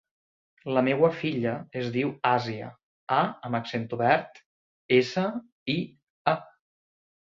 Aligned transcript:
La 0.75 0.81
meva 0.85 1.09
filla 1.17 1.51
es 1.81 1.91
diu 1.97 2.13
Àsia: 2.29 2.69
a 3.17 3.19
amb 3.49 3.59
accent 3.61 3.87
obert, 3.99 4.43
essa, 5.01 5.27
i, 5.77 5.77
a. 6.35 6.35